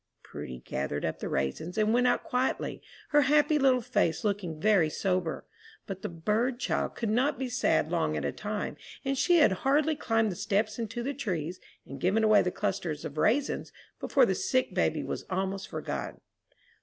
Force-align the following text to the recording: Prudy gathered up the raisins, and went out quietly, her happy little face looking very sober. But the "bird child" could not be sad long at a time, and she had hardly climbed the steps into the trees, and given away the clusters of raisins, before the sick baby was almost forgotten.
Prudy 0.23 0.63
gathered 0.65 1.05
up 1.05 1.19
the 1.19 1.29
raisins, 1.29 1.77
and 1.77 1.93
went 1.93 2.07
out 2.07 2.23
quietly, 2.23 2.81
her 3.09 3.21
happy 3.21 3.59
little 3.59 3.83
face 3.83 4.23
looking 4.23 4.59
very 4.59 4.89
sober. 4.89 5.45
But 5.85 6.01
the 6.01 6.09
"bird 6.09 6.59
child" 6.59 6.95
could 6.95 7.11
not 7.11 7.37
be 7.37 7.49
sad 7.49 7.91
long 7.91 8.17
at 8.17 8.25
a 8.25 8.31
time, 8.31 8.77
and 9.05 9.15
she 9.15 9.37
had 9.37 9.51
hardly 9.61 9.95
climbed 9.95 10.31
the 10.31 10.35
steps 10.35 10.79
into 10.79 11.03
the 11.03 11.13
trees, 11.13 11.59
and 11.85 12.01
given 12.01 12.23
away 12.23 12.41
the 12.41 12.49
clusters 12.49 13.05
of 13.05 13.19
raisins, 13.19 13.71
before 13.99 14.25
the 14.25 14.33
sick 14.33 14.73
baby 14.73 15.03
was 15.03 15.23
almost 15.29 15.67
forgotten. 15.69 16.19